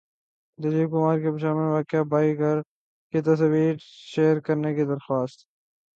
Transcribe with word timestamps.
دلیپ 0.59 0.89
کمار 0.91 1.17
کی 1.19 1.29
پشاور 1.35 1.55
میں 1.55 1.71
واقع 1.71 2.01
بائی 2.11 2.37
گھر 2.37 2.57
کی 3.13 3.21
تصاویر 3.21 3.75
شیئر 4.09 4.39
کرنے 4.45 4.73
کی 4.75 4.83
درخواست 4.85 5.39